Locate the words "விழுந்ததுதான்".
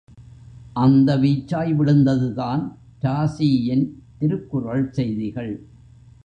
1.75-2.63